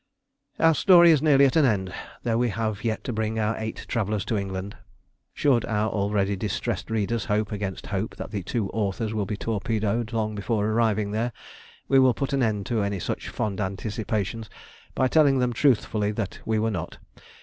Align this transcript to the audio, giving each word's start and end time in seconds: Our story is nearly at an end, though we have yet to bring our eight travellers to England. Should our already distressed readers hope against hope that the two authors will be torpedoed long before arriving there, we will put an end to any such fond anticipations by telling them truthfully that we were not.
Our 0.59 0.73
story 0.73 1.11
is 1.11 1.21
nearly 1.21 1.45
at 1.45 1.55
an 1.55 1.63
end, 1.65 1.93
though 2.23 2.39
we 2.39 2.49
have 2.49 2.83
yet 2.83 3.03
to 3.03 3.13
bring 3.13 3.37
our 3.37 3.55
eight 3.59 3.85
travellers 3.87 4.25
to 4.25 4.35
England. 4.35 4.75
Should 5.31 5.63
our 5.65 5.91
already 5.91 6.35
distressed 6.35 6.89
readers 6.89 7.25
hope 7.25 7.51
against 7.51 7.85
hope 7.85 8.15
that 8.15 8.31
the 8.31 8.41
two 8.41 8.71
authors 8.71 9.13
will 9.13 9.27
be 9.27 9.37
torpedoed 9.37 10.11
long 10.11 10.33
before 10.33 10.65
arriving 10.65 11.11
there, 11.11 11.31
we 11.87 11.99
will 11.99 12.15
put 12.15 12.33
an 12.33 12.41
end 12.41 12.65
to 12.65 12.81
any 12.81 12.99
such 12.99 13.29
fond 13.29 13.61
anticipations 13.61 14.49
by 14.95 15.07
telling 15.07 15.37
them 15.37 15.53
truthfully 15.53 16.09
that 16.13 16.39
we 16.45 16.57
were 16.57 16.71
not. 16.71 16.97